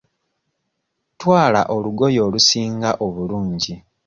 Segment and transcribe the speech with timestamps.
[1.19, 3.73] Twala olugoye olusinga obulungi.